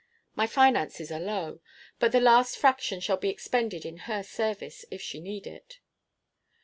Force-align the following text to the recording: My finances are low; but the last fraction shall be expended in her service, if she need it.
My 0.35 0.47
finances 0.47 1.11
are 1.11 1.19
low; 1.19 1.59
but 1.99 2.11
the 2.11 2.19
last 2.19 2.57
fraction 2.57 2.99
shall 3.01 3.17
be 3.17 3.29
expended 3.29 3.85
in 3.85 3.97
her 4.09 4.23
service, 4.23 4.83
if 4.89 4.99
she 4.99 5.19
need 5.19 5.45
it. 5.45 5.77